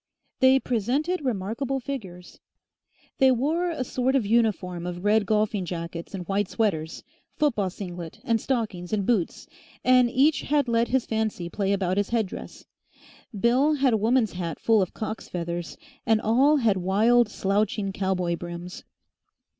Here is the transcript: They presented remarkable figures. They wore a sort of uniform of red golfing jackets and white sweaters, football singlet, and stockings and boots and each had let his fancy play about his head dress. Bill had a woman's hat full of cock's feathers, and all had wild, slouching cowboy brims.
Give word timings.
They 0.39 0.59
presented 0.59 1.23
remarkable 1.23 1.79
figures. 1.79 2.39
They 3.19 3.29
wore 3.29 3.69
a 3.69 3.83
sort 3.83 4.15
of 4.15 4.25
uniform 4.25 4.87
of 4.87 5.05
red 5.05 5.27
golfing 5.27 5.63
jackets 5.63 6.15
and 6.15 6.27
white 6.27 6.49
sweaters, 6.49 7.03
football 7.37 7.69
singlet, 7.69 8.19
and 8.23 8.41
stockings 8.41 8.93
and 8.93 9.05
boots 9.05 9.45
and 9.83 10.09
each 10.09 10.41
had 10.41 10.67
let 10.67 10.87
his 10.87 11.05
fancy 11.05 11.49
play 11.49 11.71
about 11.71 11.97
his 11.97 12.09
head 12.09 12.25
dress. 12.25 12.65
Bill 13.39 13.73
had 13.73 13.93
a 13.93 13.97
woman's 13.97 14.31
hat 14.33 14.59
full 14.59 14.81
of 14.81 14.95
cock's 14.95 15.29
feathers, 15.29 15.77
and 16.03 16.19
all 16.19 16.55
had 16.57 16.77
wild, 16.77 17.29
slouching 17.29 17.91
cowboy 17.91 18.35
brims. 18.35 18.83